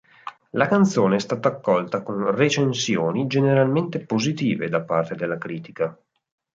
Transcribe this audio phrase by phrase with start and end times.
[0.53, 5.95] La canzone è stata accolta con recensioni generalmente positive da parte della critica.